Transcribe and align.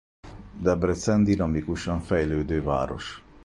Debrecen 0.61 1.23
dinamikusan 1.23 1.99
fejlődő 1.99 2.61
város. 2.63 3.23